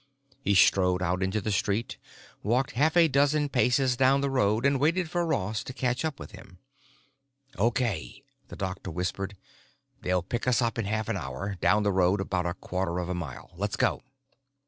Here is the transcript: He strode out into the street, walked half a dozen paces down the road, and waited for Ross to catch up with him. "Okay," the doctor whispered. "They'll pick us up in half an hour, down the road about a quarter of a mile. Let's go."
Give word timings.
He 0.43 0.55
strode 0.55 1.03
out 1.03 1.21
into 1.21 1.41
the 1.41 1.51
street, 1.51 1.97
walked 2.41 2.71
half 2.71 2.97
a 2.97 3.07
dozen 3.07 3.49
paces 3.49 3.95
down 3.95 4.21
the 4.21 4.31
road, 4.31 4.65
and 4.65 4.79
waited 4.79 5.11
for 5.11 5.23
Ross 5.27 5.63
to 5.65 5.73
catch 5.73 6.03
up 6.03 6.19
with 6.19 6.31
him. 6.31 6.57
"Okay," 7.59 8.23
the 8.47 8.55
doctor 8.55 8.89
whispered. 8.89 9.37
"They'll 10.01 10.23
pick 10.23 10.47
us 10.47 10.59
up 10.59 10.79
in 10.79 10.85
half 10.85 11.07
an 11.07 11.17
hour, 11.17 11.53
down 11.61 11.83
the 11.83 11.91
road 11.93 12.19
about 12.19 12.47
a 12.47 12.55
quarter 12.55 12.97
of 12.97 13.09
a 13.09 13.13
mile. 13.13 13.51
Let's 13.55 13.75
go." 13.75 14.01